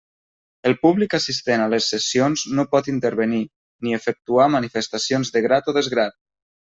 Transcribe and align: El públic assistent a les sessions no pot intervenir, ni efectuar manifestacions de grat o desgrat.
El 0.69 0.73
públic 0.85 1.11
assistent 1.17 1.65
a 1.65 1.67
les 1.73 1.89
sessions 1.93 2.45
no 2.59 2.65
pot 2.71 2.89
intervenir, 2.93 3.43
ni 3.89 3.95
efectuar 3.99 4.49
manifestacions 4.57 5.33
de 5.37 5.45
grat 5.49 5.71
o 5.73 5.77
desgrat. 5.79 6.19